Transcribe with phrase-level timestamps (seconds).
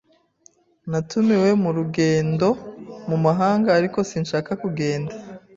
[0.91, 2.47] Natumiwe mu rugendo
[3.09, 5.13] mu mahanga, ariko sinshaka kugenda.